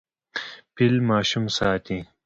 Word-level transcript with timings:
فیل 0.73 0.95
ماشوم 1.09 1.45
ساتي. 1.57 1.99